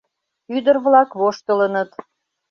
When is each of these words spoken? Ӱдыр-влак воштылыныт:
Ӱдыр-влак 0.55 1.09
воштылыныт: 1.19 1.89